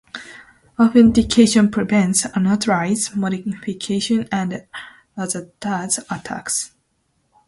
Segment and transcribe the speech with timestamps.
[0.79, 4.65] Authentication prevents unauthorized modification and
[5.15, 6.71] other DoS attacks.